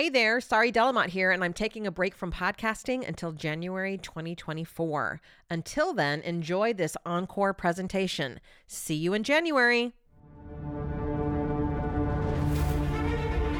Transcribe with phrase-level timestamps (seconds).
[0.00, 5.20] Hey there, Sari Delamotte here, and I'm taking a break from podcasting until January 2024.
[5.50, 8.40] Until then, enjoy this encore presentation.
[8.66, 9.92] See you in January.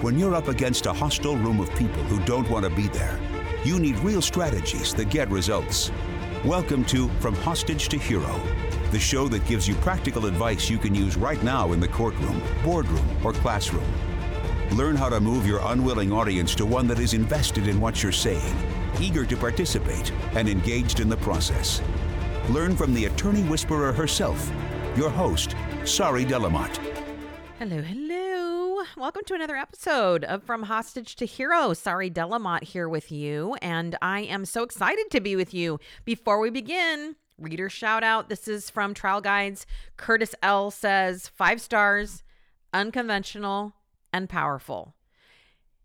[0.00, 3.20] When you're up against a hostile room of people who don't want to be there,
[3.62, 5.92] you need real strategies that get results.
[6.42, 8.40] Welcome to From Hostage to Hero,
[8.92, 12.40] the show that gives you practical advice you can use right now in the courtroom,
[12.64, 13.84] boardroom, or classroom.
[14.72, 18.12] Learn how to move your unwilling audience to one that is invested in what you're
[18.12, 18.54] saying,
[19.00, 21.82] eager to participate, and engaged in the process.
[22.50, 24.48] Learn from the attorney whisperer herself,
[24.96, 26.78] your host, Sari Delamotte.
[27.58, 28.84] Hello, hello.
[28.96, 31.74] Welcome to another episode of From Hostage to Hero.
[31.74, 35.80] Sari Delamotte here with you, and I am so excited to be with you.
[36.04, 38.28] Before we begin, reader shout out.
[38.28, 39.66] This is from Trial Guides.
[39.96, 42.22] Curtis L says, five stars,
[42.72, 43.74] unconventional,
[44.12, 44.94] and powerful.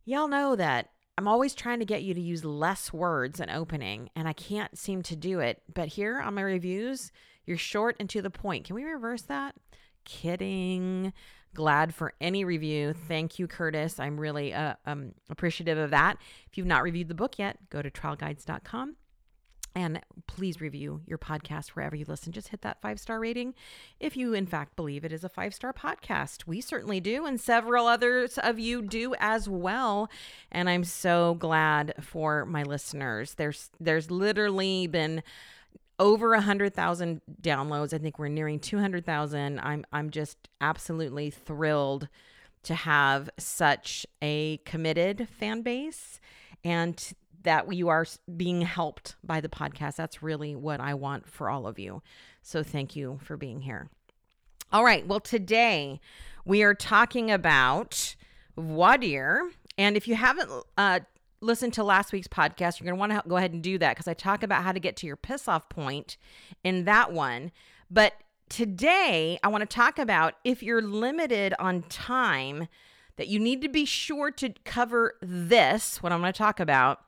[0.06, 4.10] Y'all know that I'm always trying to get you to use less words in opening,
[4.16, 5.64] and I can't seem to do it.
[5.74, 7.12] But here on my reviews,
[7.46, 8.66] you're short and to the point.
[8.66, 9.56] Can we reverse that?
[10.04, 11.14] Kidding.
[11.54, 12.94] Glad for any review.
[12.94, 13.98] Thank you, Curtis.
[13.98, 16.18] I'm really uh, um, appreciative of that.
[16.52, 18.98] If you've not reviewed the book yet, go to trialguides.com
[19.76, 22.32] and please review your podcast wherever you listen.
[22.32, 23.54] Just hit that five star rating
[24.00, 26.48] if you, in fact, believe it is a five star podcast.
[26.48, 30.10] We certainly do, and several others of you do as well.
[30.52, 33.36] And I'm so glad for my listeners.
[33.36, 35.22] There's there's literally been
[36.00, 37.94] over a hundred thousand downloads.
[37.94, 39.60] I think we're nearing two hundred thousand.
[39.60, 42.08] I'm I'm just absolutely thrilled
[42.64, 46.20] to have such a committed fan base
[46.64, 47.14] and
[47.46, 49.96] that you are being helped by the podcast.
[49.96, 52.02] That's really what I want for all of you.
[52.42, 53.90] So thank you for being here.
[54.72, 55.08] All right.
[55.08, 56.02] Well, today
[56.44, 58.16] we are talking about
[58.58, 59.50] dire.
[59.78, 61.02] And if you haven't uh,
[61.42, 63.96] listened to last week's podcast, you're going to want to go ahead and do that
[63.96, 66.18] because I talk about how to get to your piss off point
[66.64, 67.52] in that one.
[67.90, 68.14] But
[68.50, 72.68] today I want to talk about if you're limited on time,
[73.18, 77.00] that you need to be sure to cover this, what I'm going to talk about,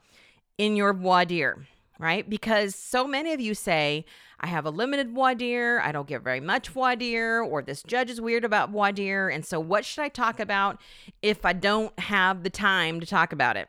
[0.58, 1.68] in your voir dire,
[2.00, 2.30] right?
[2.30, 4.06] Because so many of you say,
[4.40, 7.82] I have a limited voir dire, I don't get very much voir dire, or this
[7.84, 9.30] judge is weird about voir dire.
[9.30, 10.80] And so, what should I talk about
[11.22, 13.68] if I don't have the time to talk about it?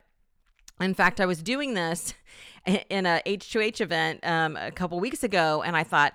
[0.81, 2.15] In fact, I was doing this
[2.67, 6.15] in a H2H event um, a couple weeks ago, and I thought,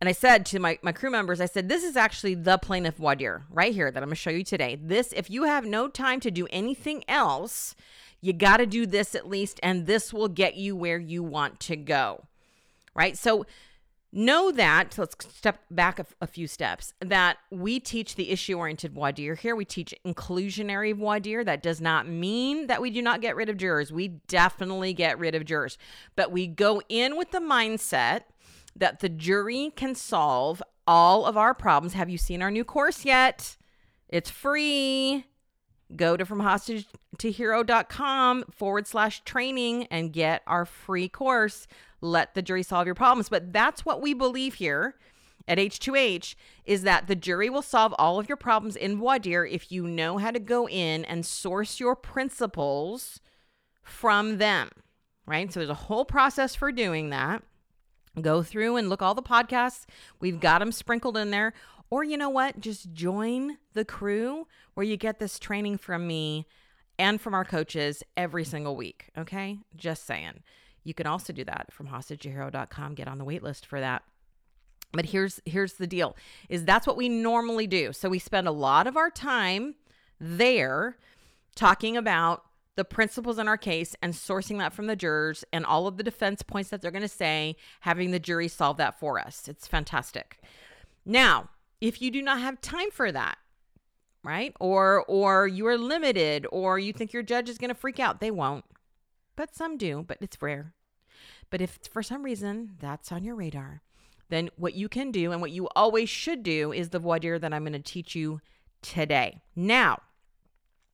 [0.00, 2.96] and I said to my, my crew members, I said, this is actually the plaintiff
[2.96, 4.78] voir dire right here that I'm going to show you today.
[4.80, 7.74] This, if you have no time to do anything else,
[8.24, 11.60] you got to do this at least, and this will get you where you want
[11.60, 12.24] to go.
[12.94, 13.18] Right.
[13.18, 13.44] So,
[14.12, 18.94] know that let's step back a, a, few steps that we teach the issue oriented
[18.94, 19.54] voir dire here.
[19.56, 21.44] We teach inclusionary voir dire.
[21.44, 23.92] That does not mean that we do not get rid of jurors.
[23.92, 25.76] We definitely get rid of jurors.
[26.16, 28.20] But we go in with the mindset
[28.76, 31.92] that the jury can solve all of our problems.
[31.92, 33.56] Have you seen our new course yet?
[34.08, 35.26] It's free
[35.96, 41.66] go to FromHostageToHero.com forward slash training and get our free course,
[42.00, 43.28] Let the Jury Solve Your Problems.
[43.28, 44.94] But that's what we believe here
[45.46, 46.34] at H2H
[46.64, 50.18] is that the jury will solve all of your problems in dire if you know
[50.18, 53.20] how to go in and source your principles
[53.82, 54.70] from them,
[55.26, 55.52] right?
[55.52, 57.42] So there's a whole process for doing that.
[58.20, 59.86] Go through and look all the podcasts.
[60.20, 61.52] We've got them sprinkled in there.
[61.90, 62.60] Or you know what?
[62.60, 66.46] Just join the crew where you get this training from me
[66.98, 69.10] and from our coaches every single week.
[69.16, 69.58] Okay.
[69.76, 70.42] Just saying.
[70.82, 72.94] You can also do that from hostagehero.com.
[72.94, 74.02] Get on the wait list for that.
[74.92, 76.16] But here's here's the deal
[76.48, 77.92] is that's what we normally do.
[77.92, 79.74] So we spend a lot of our time
[80.20, 80.96] there
[81.56, 82.44] talking about
[82.76, 86.02] the principles in our case and sourcing that from the jurors and all of the
[86.02, 89.46] defense points that they're going to say, having the jury solve that for us.
[89.48, 90.40] It's fantastic.
[91.04, 91.50] Now,
[91.84, 93.38] if you do not have time for that
[94.24, 94.54] right?
[94.58, 98.20] Or or you are limited or you think your judge is going to freak out.
[98.20, 98.64] They won't.
[99.36, 100.72] But some do but it's rare.
[101.50, 103.82] But if for some reason that's on your radar
[104.30, 107.38] then what you can do and what you always should do is the voir dire
[107.38, 108.40] that i'm going to teach you
[108.80, 109.42] today.
[109.54, 110.00] Now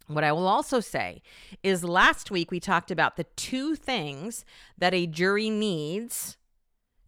[0.09, 1.23] what I will also say
[1.63, 4.45] is last week we talked about the two things
[4.77, 6.37] that a jury needs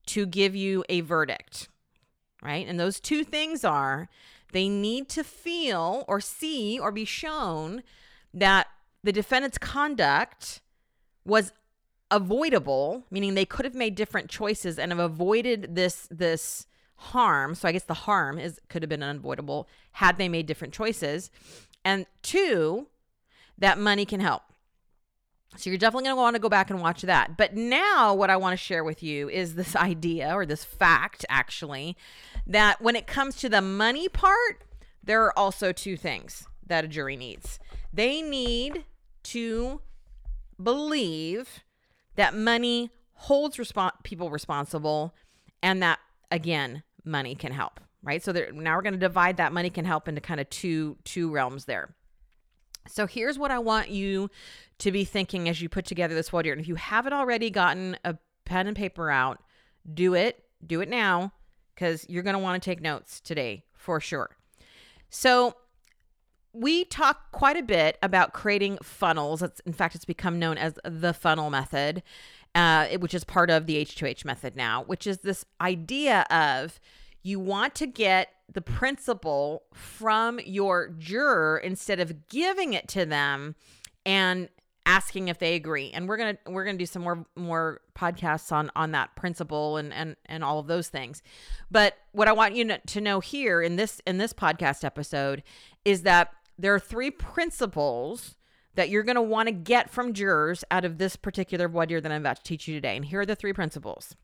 [0.07, 1.69] to give you a verdict
[2.43, 2.67] right?
[2.67, 4.09] And those two things are
[4.53, 7.83] they need to feel or see or be shown
[8.35, 8.69] that
[9.03, 10.61] the defendant's conduct
[11.25, 11.53] was
[12.11, 16.67] avoidable, meaning they could have made different choices and have avoided this this
[16.97, 17.55] harm.
[17.55, 21.31] So I guess the harm is could have been unavoidable had they made different choices.
[21.85, 22.87] And two,
[23.59, 24.43] that money can help.
[25.57, 27.37] So you're definitely going to want to go back and watch that.
[27.37, 31.25] But now, what I want to share with you is this idea or this fact,
[31.29, 31.97] actually,
[32.47, 34.63] that when it comes to the money part,
[35.05, 37.59] there are also two things that a jury needs.
[37.93, 38.85] They need
[39.25, 39.81] to
[40.63, 41.65] believe
[42.17, 45.15] that money holds respons- people responsible
[45.63, 45.99] and that,
[46.31, 48.23] again, money can help, right?
[48.23, 50.97] So there, now we're going to divide that money can help into kind of two
[51.05, 51.95] two realms there.
[52.89, 54.31] So here's what I want you
[54.79, 56.53] to be thinking as you put together this whole year.
[56.53, 59.43] And if you haven't already gotten a pen and paper out,
[59.93, 60.45] do it.
[60.65, 61.33] Do it now
[61.75, 64.37] because you're going to want to take notes today for sure.
[65.11, 65.57] So
[66.53, 69.43] we talk quite a bit about creating funnels.
[69.43, 72.03] It's, in fact, it's become known as the funnel method,
[72.55, 76.79] uh, which is part of the H2H method now, which is this idea of
[77.23, 83.55] you want to get the principle from your juror instead of giving it to them
[84.05, 84.49] and
[84.85, 85.91] asking if they agree.
[85.93, 89.93] And we're gonna we're gonna do some more more podcasts on on that principle and
[89.93, 91.23] and and all of those things.
[91.71, 95.43] But what i want you to know here in this in this podcast episode
[95.85, 98.37] is that there are three principles
[98.75, 102.01] that you're going to want to get from jurors out of this particular voir dire
[102.01, 102.97] that i'm about to teach you today.
[102.97, 104.17] And here are the three principles.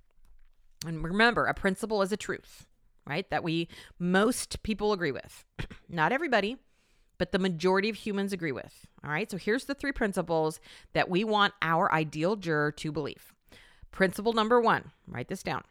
[0.87, 2.68] And remember a principle is a truth
[3.09, 3.29] right?
[3.31, 3.69] That we
[3.99, 5.45] most people agree with.
[5.89, 6.59] Not everybody,
[7.17, 8.87] but the majority of humans agree with.
[9.03, 9.31] All right.
[9.31, 10.61] So here's the three principles
[10.93, 13.33] that we want our ideal juror to believe.
[13.91, 15.65] Principle number one, write this down.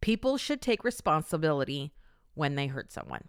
[0.00, 1.92] People should take responsibility
[2.34, 3.28] when they hurt someone.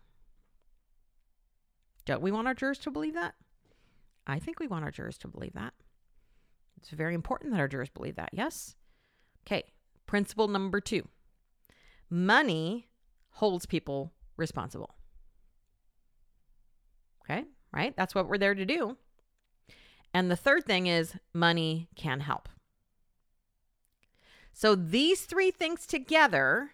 [2.05, 3.35] Don't we want our jurors to believe that?
[4.27, 5.73] I think we want our jurors to believe that.
[6.77, 8.29] It's very important that our jurors believe that.
[8.31, 8.75] Yes?
[9.45, 9.63] Okay.
[10.05, 11.07] Principle number two
[12.09, 12.87] money
[13.31, 14.95] holds people responsible.
[17.23, 17.95] Okay, right?
[17.97, 18.97] That's what we're there to do.
[20.13, 22.47] And the third thing is money can help.
[24.53, 26.71] So these three things together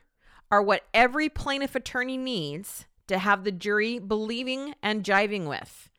[0.51, 5.89] are what every plaintiff attorney needs to have the jury believing and jiving with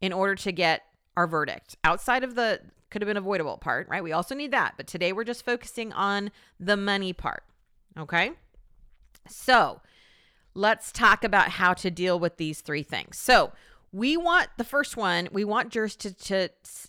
[0.00, 0.82] in order to get
[1.16, 1.76] our verdict.
[1.84, 2.60] Outside of the
[2.90, 4.02] could have been avoidable part, right?
[4.02, 4.74] We also need that.
[4.76, 7.44] But today we're just focusing on the money part.
[7.96, 8.32] Okay?
[9.30, 9.80] So
[10.54, 13.16] let's talk about how to deal with these three things.
[13.16, 13.52] So
[13.92, 16.48] we want the first one we want jurors to to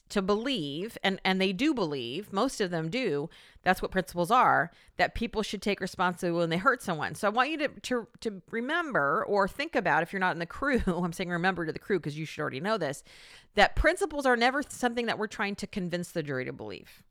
[0.09, 3.27] to believe and and they do believe most of them do
[3.63, 7.31] that's what principles are that people should take responsibility when they hurt someone so i
[7.31, 10.79] want you to to, to remember or think about if you're not in the crew
[10.85, 13.03] i'm saying remember to the crew because you should already know this
[13.55, 17.01] that principles are never something that we're trying to convince the jury to believe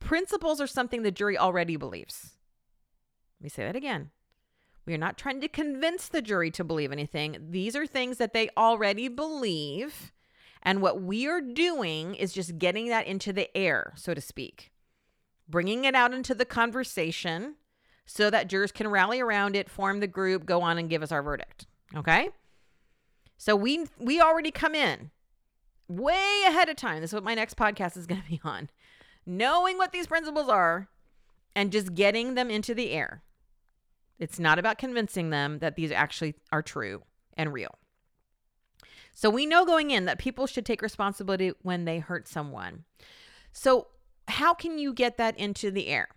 [0.00, 2.38] principles are something the jury already believes
[3.38, 4.10] let me say that again.
[4.88, 7.36] We are not trying to convince the jury to believe anything.
[7.50, 10.12] These are things that they already believe.
[10.62, 14.72] And what we are doing is just getting that into the air, so to speak,
[15.46, 17.56] bringing it out into the conversation
[18.06, 21.12] so that jurors can rally around it, form the group, go on and give us
[21.12, 21.66] our verdict.
[21.94, 22.30] Okay?
[23.36, 25.10] So we we already come in
[25.86, 27.02] way ahead of time.
[27.02, 28.70] This is what my next podcast is going to be on.
[29.26, 30.88] Knowing what these principles are
[31.54, 33.22] and just getting them into the air.
[34.18, 37.02] It's not about convincing them that these actually are true
[37.36, 37.74] and real.
[39.12, 42.84] So we know going in that people should take responsibility when they hurt someone.
[43.52, 43.88] So
[44.28, 46.08] how can you get that into the air?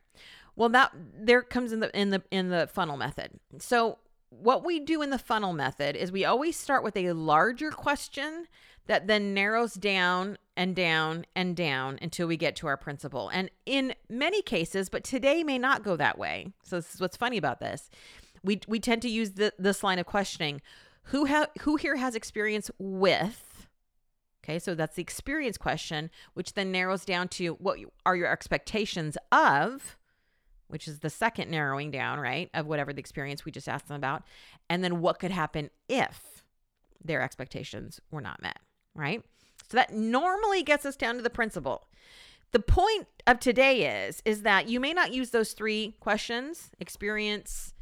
[0.55, 3.39] Well, that there comes in the in the in the funnel method.
[3.59, 7.71] So what we do in the funnel method is we always start with a larger
[7.71, 8.45] question
[8.87, 13.29] that then narrows down and down and down until we get to our principle.
[13.29, 16.53] And in many cases, but today may not go that way.
[16.63, 17.89] So this is what's funny about this.
[18.43, 20.61] We we tend to use the, this line of questioning.
[21.05, 23.51] Who ha- who here has experience with
[24.43, 29.15] Okay, so that's the experience question, which then narrows down to what are your expectations
[29.31, 29.97] of,
[30.67, 33.97] which is the second narrowing down, right, of whatever the experience we just asked them
[33.97, 34.23] about.
[34.67, 36.43] And then what could happen if
[37.03, 38.57] their expectations were not met,
[38.95, 39.23] right?
[39.71, 41.87] So that normally gets us down to the principle.
[42.51, 47.73] The point of today is is that you may not use those three questions, experience,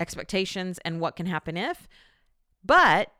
[0.00, 1.86] expectations and what can happen if,
[2.64, 3.12] but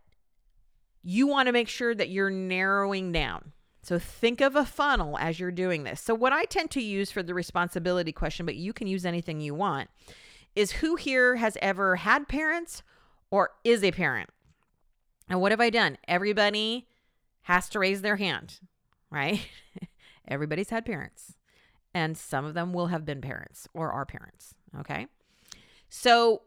[1.04, 3.52] you want to make sure that you're narrowing down.
[3.82, 6.00] So think of a funnel as you're doing this.
[6.00, 9.40] So what I tend to use for the responsibility question, but you can use anything
[9.40, 9.90] you want,
[10.56, 12.82] is who here has ever had parents
[13.30, 14.30] or is a parent?
[15.28, 15.98] And what have I done?
[16.08, 16.87] Everybody
[17.48, 18.60] has to raise their hand,
[19.10, 19.40] right?
[20.28, 21.38] Everybody's had parents,
[21.94, 25.06] and some of them will have been parents or are parents, okay?
[25.88, 26.42] So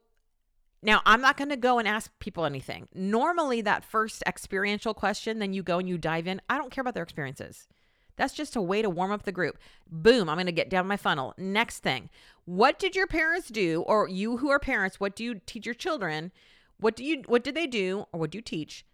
[0.84, 2.88] now I'm not going to go and ask people anything.
[2.94, 6.40] Normally, that first experiential question, then you go and you dive in.
[6.48, 7.68] I don't care about their experiences.
[8.16, 9.58] That's just a way to warm up the group.
[9.90, 11.34] Boom, I'm going to get down my funnel.
[11.36, 12.12] Next thing.
[12.46, 15.74] What did your parents do or you who are parents, what do you teach your
[15.74, 16.32] children?
[16.80, 18.86] What do you what did they do or what do you teach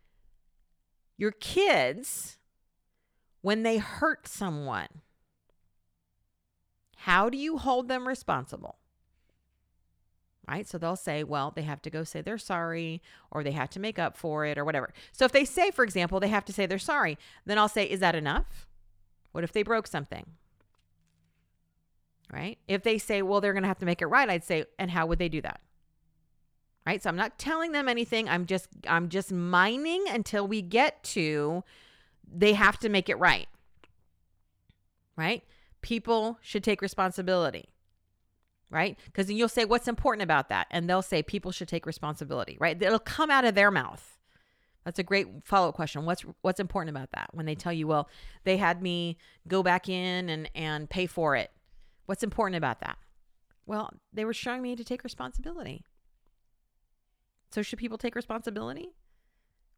[1.17, 2.37] your kids
[3.41, 4.87] when they hurt someone?
[6.97, 8.77] How do you hold them responsible?
[10.47, 10.67] Right?
[10.67, 13.79] So they'll say, well, they have to go say they're sorry or they have to
[13.79, 14.93] make up for it or whatever.
[15.11, 17.83] So if they say, for example, they have to say they're sorry, then I'll say,
[17.83, 18.67] is that enough?
[19.33, 20.25] What if they broke something?
[22.31, 22.57] Right?
[22.67, 24.91] If they say, well, they're going to have to make it right, I'd say, and
[24.91, 25.61] how would they do that?
[26.87, 27.03] Right?
[27.03, 28.29] So I'm not telling them anything.
[28.29, 31.63] I'm just I'm just mining until we get to
[32.33, 33.47] they have to make it right.
[35.17, 35.43] Right?
[35.81, 37.69] People should take responsibility
[38.69, 38.97] right?
[39.05, 40.67] Because you'll say, What's important about that?
[40.71, 42.81] And they'll say, People should take responsibility, right?
[42.81, 44.17] It'll come out of their mouth.
[44.85, 46.05] That's a great follow up question.
[46.05, 47.29] What's what's important about that?
[47.33, 48.09] When they tell you, well,
[48.45, 49.17] they had me
[49.47, 51.51] go back in and, and pay for it.
[52.05, 52.97] What's important about that?
[53.65, 55.83] Well, they were showing me to take responsibility.
[57.57, 58.89] So should people take responsibility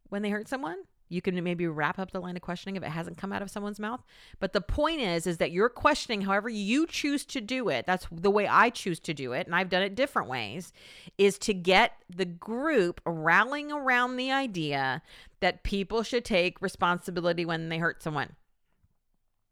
[0.09, 0.79] when they hurt someone?
[1.07, 3.49] You can maybe wrap up the line of questioning if it hasn't come out of
[3.49, 4.03] someone's mouth.
[4.41, 7.85] But the point is, is that you're questioning however you choose to do it.
[7.87, 9.47] That's the way I choose to do it.
[9.47, 10.73] And I've done it different ways
[11.17, 15.01] is to get the group rallying around the idea
[15.39, 18.35] that people should take responsibility when they hurt someone.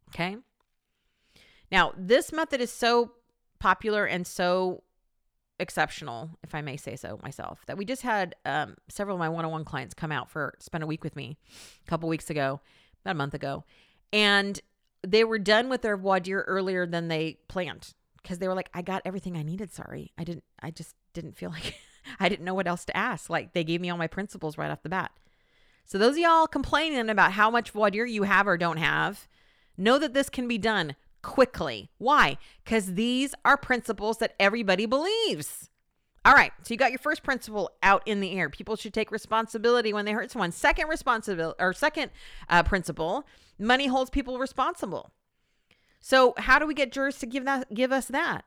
[0.10, 0.36] Okay.
[1.72, 3.13] Now, this method is so
[3.60, 4.84] popular and so
[5.59, 9.29] exceptional, if I may say so myself, that we just had um, several of my
[9.29, 11.37] one on one clients come out for spend a week with me
[11.85, 12.61] a couple weeks ago,
[13.03, 13.63] about a month ago.
[14.13, 14.59] And
[15.05, 18.81] they were done with their dire earlier than they planned because they were like, I
[18.81, 19.73] got everything I needed.
[19.73, 20.11] Sorry.
[20.17, 21.75] I didn't, I just didn't feel like
[22.19, 23.29] I didn't know what else to ask.
[23.29, 25.11] Like they gave me all my principles right off the bat.
[25.85, 29.27] So those of y'all complaining about how much dire you have or don't have,
[29.77, 31.89] know that this can be done quickly.
[31.97, 32.38] Why?
[32.63, 35.69] Because these are principles that everybody believes.
[36.25, 38.50] All right, so you got your first principle out in the air.
[38.50, 40.51] People should take responsibility when they hurt someone.
[40.51, 42.12] Second responsibility or second
[42.50, 43.25] uh, principle:
[43.57, 45.12] money holds people responsible.
[46.01, 48.43] So how do we get jurors to give that give us that?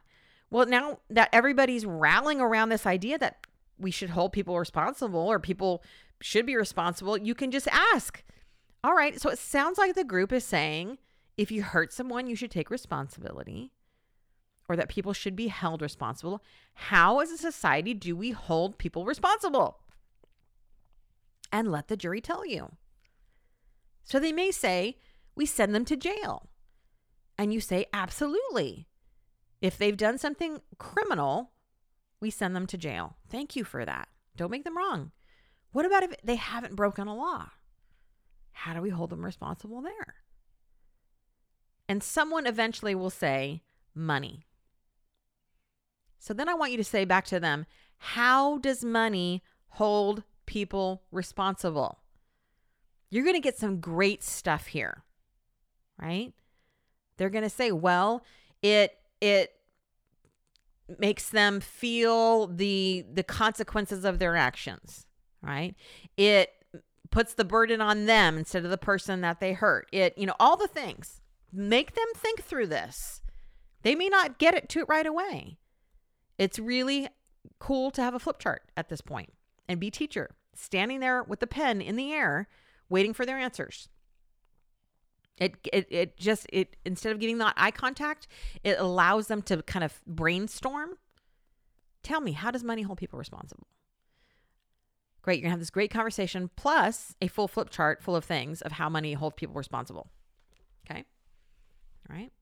[0.51, 3.47] Well, now that everybody's rallying around this idea that
[3.79, 5.83] we should hold people responsible or people
[6.21, 8.23] should be responsible, you can just ask.
[8.83, 10.99] All right, so it sounds like the group is saying
[11.37, 13.73] if you hurt someone, you should take responsibility
[14.69, 16.45] or that people should be held responsible.
[16.75, 19.81] How, as a society, do we hold people responsible?
[21.53, 22.77] And let the jury tell you.
[24.05, 24.97] So they may say,
[25.35, 26.51] we send them to jail.
[27.37, 28.87] And you say, absolutely.
[29.61, 31.51] If they've done something criminal,
[32.21, 33.17] we send them to jail.
[33.29, 34.09] Thank you for that.
[34.37, 35.11] Don't make them wrong.
[35.73, 37.51] What about if they haven't broken a law?
[38.53, 40.15] How do we hold them responsible there?
[41.91, 43.63] And someone eventually will say,
[43.97, 44.47] money.
[46.21, 47.67] So then I want you to say back to them,
[47.99, 51.99] how does money hold people responsible?
[53.11, 55.03] You're going to get some great stuff here,
[56.01, 56.33] right?
[57.17, 58.23] They're going to say, well,
[58.63, 59.51] it, it,
[60.99, 65.07] makes them feel the the consequences of their actions
[65.41, 65.77] right
[66.17, 66.51] it
[67.13, 70.35] puts the burden on them instead of the person that they hurt it you know
[70.41, 71.21] all the things
[71.53, 73.21] make them think through this.
[73.83, 75.59] They may not get it to it right away.
[76.39, 77.09] It's really
[77.59, 79.33] cool to have a flip chart at this point
[79.69, 82.49] and be teacher standing there with the pen in the air
[82.89, 83.89] waiting for their answers.
[85.39, 88.29] It, it it just it instead of getting that eye contact,
[88.63, 90.99] it allows them to kind of brainstorm.
[92.03, 93.67] Tell me, how does money hold people responsible?
[95.23, 98.61] Great, you're gonna have this great conversation plus a full flip chart full of things
[98.61, 100.11] of how money holds people responsible.
[100.91, 101.05] Okay
[102.11, 102.33] right?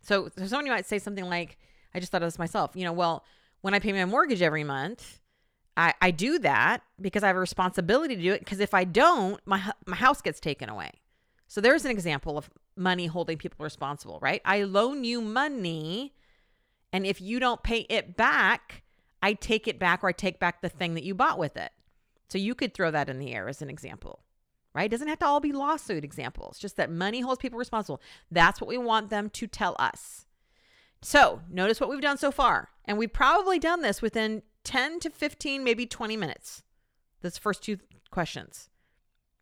[0.00, 1.58] So, so someone might say something like,
[1.94, 3.24] I just thought of this myself, you know, well,
[3.60, 5.20] when I pay my mortgage every month,
[5.76, 8.40] I, I do that because I have a responsibility to do it.
[8.40, 10.92] Because if I don't, my, my house gets taken away.
[11.48, 14.40] So there's an example of money holding people responsible, right?
[14.44, 16.14] I loan you money,
[16.92, 18.82] and if you don't pay it back,
[19.22, 21.72] I take it back or I take back the thing that you bought with it.
[22.28, 24.20] So you could throw that in the air as an example
[24.74, 24.86] right?
[24.86, 28.00] It doesn't have to all be lawsuit examples, just that money holds people responsible.
[28.30, 30.26] That's what we want them to tell us.
[31.02, 32.68] So, notice what we've done so far.
[32.84, 36.62] And we've probably done this within 10 to 15, maybe 20 minutes.
[37.22, 37.78] This first two
[38.10, 38.68] questions.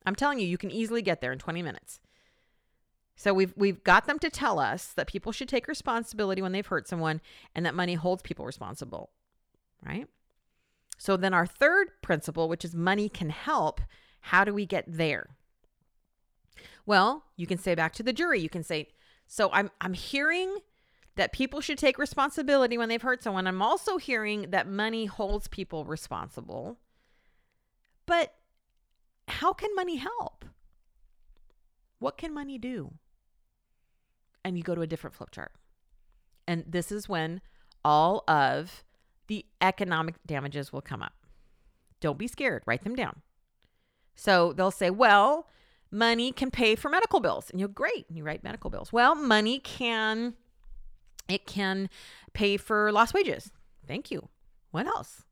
[0.07, 2.01] I'm telling you, you can easily get there in 20 minutes.
[3.17, 6.67] So we've we've got them to tell us that people should take responsibility when they've
[6.67, 7.21] hurt someone
[7.53, 9.11] and that money holds people responsible.
[9.85, 10.07] Right?
[10.99, 13.81] So then our third principle, which is money can help,
[14.21, 15.37] how do we get there?
[16.87, 18.89] Well, you can say back to the jury, you can say,
[19.27, 20.59] so I'm I'm hearing
[21.17, 23.47] that people should take responsibility when they've hurt someone.
[23.47, 26.79] I'm also hearing that money holds people responsible.
[28.07, 28.35] But
[29.27, 30.45] how can money help?
[31.99, 32.95] What can money do?
[34.45, 35.53] And you go to a different flip chart.
[36.47, 37.41] And this is when
[37.85, 38.85] all of
[39.27, 41.13] the economic damages will come up.
[42.01, 43.23] Don't be scared, write them down.
[44.19, 45.47] So they'll say, well,
[45.93, 47.51] money can pay for medical bills.
[47.51, 48.07] And you're great.
[48.09, 48.93] And you write medical bills.
[48.93, 50.35] Well, money can
[51.29, 51.89] it can
[52.33, 53.53] pay for lost wages.
[53.87, 54.29] Thank you.
[54.73, 55.23] What else?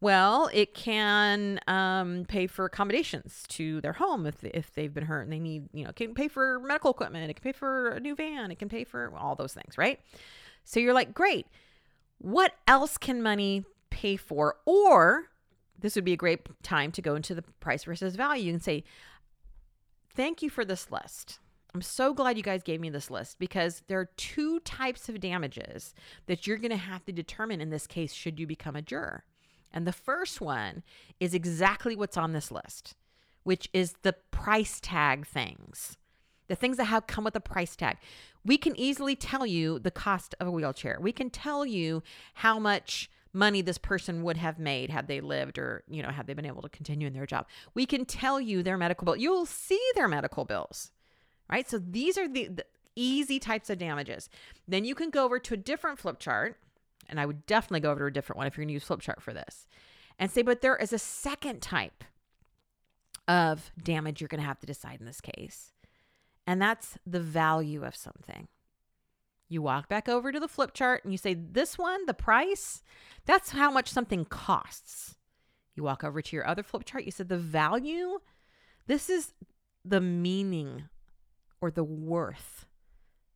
[0.00, 5.22] Well, it can um, pay for accommodations to their home if, if they've been hurt
[5.22, 7.28] and they need, you know, it can pay for medical equipment.
[7.28, 8.52] It can pay for a new van.
[8.52, 9.98] It can pay for all those things, right?
[10.64, 11.46] So you're like, great.
[12.18, 14.56] What else can money pay for?
[14.64, 15.24] Or
[15.80, 18.84] this would be a great time to go into the price versus value and say,
[20.14, 21.38] thank you for this list.
[21.74, 25.20] I'm so glad you guys gave me this list because there are two types of
[25.20, 25.94] damages
[26.26, 29.24] that you're going to have to determine in this case should you become a juror.
[29.70, 30.82] And the first one
[31.20, 32.94] is exactly what's on this list,
[33.42, 35.98] which is the price tag things.
[36.48, 37.98] The things that have come with a price tag.
[38.42, 40.96] We can easily tell you the cost of a wheelchair.
[40.98, 42.02] We can tell you
[42.34, 46.26] how much money this person would have made had they lived or, you know, had
[46.26, 47.46] they been able to continue in their job.
[47.74, 49.16] We can tell you their medical bill.
[49.16, 50.90] You'll see their medical bills
[51.50, 51.68] right?
[51.68, 52.66] So these are the, the
[52.96, 54.28] easy types of damages.
[54.66, 56.56] Then you can go over to a different flip chart,
[57.08, 58.84] and I would definitely go over to a different one if you're going to use
[58.84, 59.66] flip chart for this,
[60.18, 62.04] and say, but there is a second type
[63.26, 65.72] of damage you're going to have to decide in this case,
[66.46, 68.48] and that's the value of something.
[69.48, 72.82] You walk back over to the flip chart and you say, This one, the price,
[73.24, 75.16] that's how much something costs.
[75.74, 78.18] You walk over to your other flip chart, you said, The value,
[78.86, 79.32] this is
[79.84, 80.84] the meaning
[81.60, 82.66] or the worth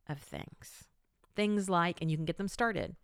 [0.07, 0.85] of things.
[1.35, 2.95] Things like, and you can get them started,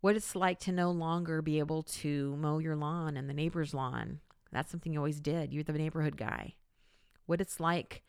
[0.00, 3.74] what it's like to no longer be able to mow your lawn and the neighbor's
[3.74, 4.20] lawn.
[4.52, 5.52] That's something you always did.
[5.52, 6.54] You're the neighborhood guy.
[7.26, 8.02] What it's like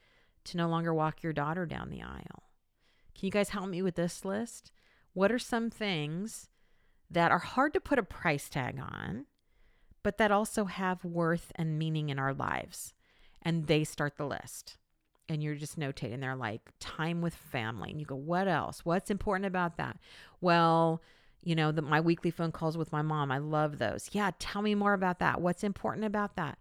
[0.46, 2.44] to no longer walk your daughter down the aisle.
[3.16, 4.72] Can you guys help me with this list?
[5.14, 6.50] What are some things
[7.10, 9.26] that are hard to put a price tag on,
[10.02, 12.94] but that also have worth and meaning in our lives?
[13.42, 14.78] And they start the list.
[15.30, 17.92] And you're just notating they're like time with family.
[17.92, 18.84] And you go what else?
[18.84, 19.98] What's important about that?
[20.42, 21.02] Well
[21.46, 23.32] you know the, my weekly phone calls with my mom.
[23.32, 24.10] I love those.
[24.12, 25.42] Yeah tell me more about that.
[25.42, 26.58] What's important about that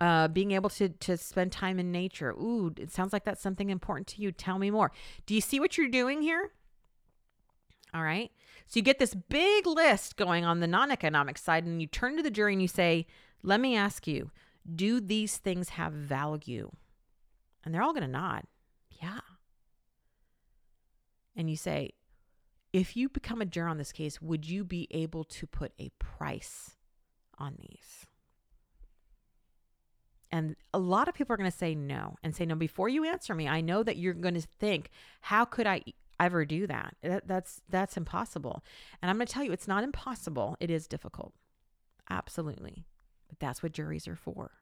[0.00, 3.70] uh, being able to to spend time in nature ooh it sounds like that's something
[3.70, 4.92] important to you tell me more
[5.26, 6.52] do you see what you're doing here
[7.92, 8.30] all right
[8.66, 12.22] so you get this big list going on the non-economic side and you turn to
[12.22, 13.06] the jury and you say
[13.42, 14.30] let me ask you
[14.74, 16.70] do these things have value
[17.68, 18.44] and they're all going to nod.
[19.02, 19.20] Yeah.
[21.36, 21.92] And you say,
[22.72, 25.90] if you become a juror on this case, would you be able to put a
[25.98, 26.76] price
[27.38, 28.06] on these?
[30.30, 33.04] And a lot of people are going to say no and say no before you
[33.04, 33.48] answer me.
[33.48, 34.90] I know that you're going to think,
[35.22, 35.82] how could I
[36.20, 36.96] ever do that?
[37.02, 38.62] that that's that's impossible.
[39.00, 40.56] And I'm going to tell you it's not impossible.
[40.60, 41.32] It is difficult.
[42.10, 42.84] Absolutely.
[43.28, 44.52] But that's what juries are for.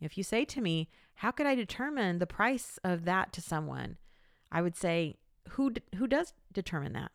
[0.00, 3.98] If you say to me, How could I determine the price of that to someone?
[4.50, 5.16] I would say,
[5.50, 7.12] Who, who does determine that?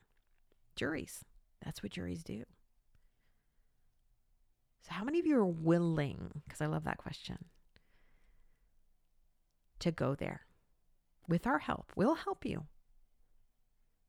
[0.76, 1.26] Juries.
[1.64, 2.44] That's what juries do.
[4.88, 7.38] So, how many of you are willing, because I love that question,
[9.80, 10.42] to go there
[11.28, 11.92] with our help?
[11.96, 12.68] We'll help you.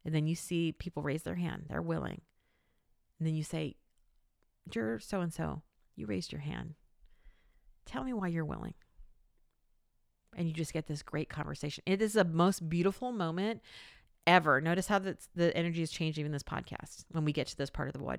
[0.04, 2.20] And then you see people raise their hand, they're willing.
[3.18, 3.74] And then you say,
[4.72, 5.62] You're so and so,
[5.96, 6.74] you raised your hand.
[7.84, 8.74] Tell me why you're willing.
[10.36, 11.82] And you just get this great conversation.
[11.86, 13.62] It is the most beautiful moment
[14.28, 14.60] ever.
[14.60, 17.70] Notice how the, the energy has changed even this podcast when we get to this
[17.70, 18.16] part of the voir.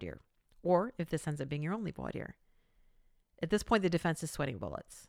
[0.61, 2.35] Or if this ends up being your only voir.
[3.41, 5.07] At this point, the defense is sweating bullets.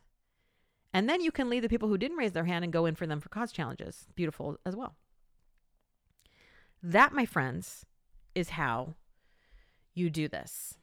[0.93, 2.95] And then you can leave the people who didn't raise their hand and go in
[2.95, 4.07] for them for cause challenges.
[4.14, 4.97] Beautiful as well.
[6.83, 7.85] That, my friends,
[8.35, 8.95] is how
[9.95, 10.75] you do this.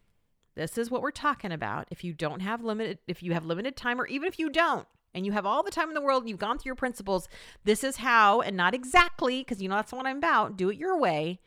[0.55, 1.87] This is what we're talking about.
[1.91, 4.87] If you don't have limited, if you have limited time, or even if you don't,
[5.13, 7.27] and you have all the time in the world and you've gone through your principles,
[7.63, 10.57] this is how, and not exactly, because you know that's what I'm about.
[10.57, 11.39] Do it your way.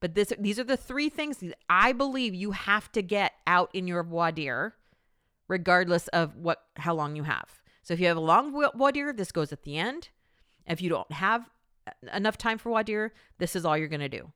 [0.00, 3.86] But this, these are the three things I believe you have to get out in
[3.86, 4.74] your voir dire,
[5.48, 7.62] regardless of what how long you have.
[7.82, 8.52] So if you have a long
[8.92, 10.08] dire, this goes at the end.
[10.66, 11.50] If you don't have
[11.86, 14.32] uh, enough time for dire, this is all you're going to do.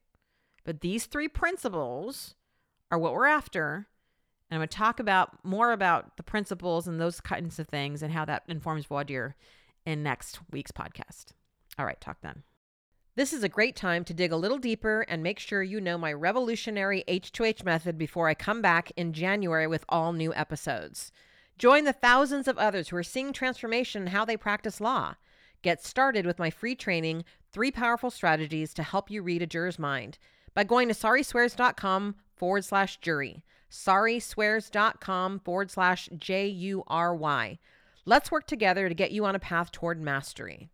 [0.65, 2.35] But these three principles
[2.91, 3.87] are what we're after
[4.51, 8.03] and I'm going to talk about more about the principles and those kinds of things
[8.03, 9.35] and how that informs dire
[9.85, 11.27] in next week's podcast.
[11.79, 12.45] All right, talk then.
[13.17, 15.97] This is a great time to dig a little deeper and make sure you know
[15.97, 21.13] my revolutionary H2H method before I come back in January with all new episodes.
[21.57, 25.15] Join the thousands of others who are seeing transformation in how they practice law.
[25.63, 29.79] Get started with my free training, Three Powerful Strategies to Help You Read a Juror's
[29.79, 30.19] Mind,
[30.53, 33.43] by going to sorryswears.com forward slash jury.
[33.71, 37.59] Sorryswears.com forward slash J U R Y.
[38.05, 40.69] Let's work together to get you on a path toward mastery.